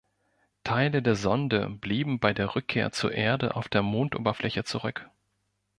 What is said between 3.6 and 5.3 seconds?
der Mondoberfläche zurück.